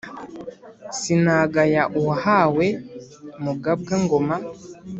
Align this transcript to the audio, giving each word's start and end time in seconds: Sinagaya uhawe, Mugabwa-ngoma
Sinagaya 0.99 1.83
uhawe, 2.01 2.67
Mugabwa-ngoma 3.43 4.35